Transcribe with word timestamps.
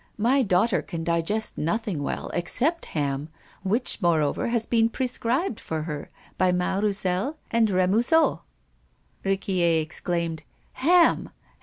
My 0.17 0.41
daughter 0.41 0.81
can 0.81 1.03
digest 1.03 1.59
nothing 1.59 2.01
well 2.01 2.31
except 2.33 2.85
ham, 2.87 3.29
which, 3.61 4.01
moreover 4.01 4.47
has 4.47 4.65
been 4.65 4.89
prescribed 4.89 5.59
for 5.59 5.83
her 5.83 6.09
by 6.39 6.51
Mas 6.51 6.81
Roussel 6.81 7.37
and 7.51 7.69
Remusot." 7.69 8.39
Riquier 9.23 9.79
exclaimed: 9.83 10.41
"Ham! 10.73 11.29